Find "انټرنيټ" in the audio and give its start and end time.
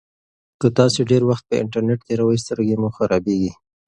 1.61-1.99